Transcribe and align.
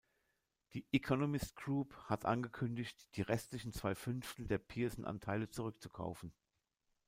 Die 0.73 0.83
Economist 0.91 1.55
Group 1.55 1.95
hat 2.05 2.25
angekündigt, 2.25 3.15
die 3.17 3.21
restlichen 3.21 3.71
zwei 3.71 3.93
Fünftel 3.93 4.47
der 4.47 4.57
Pearson-Anteile 4.57 5.51
zurückzukaufen. 5.51 6.33